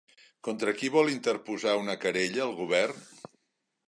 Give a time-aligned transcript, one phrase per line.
[0.45, 3.05] Contra qui vol interposar una querella el govern?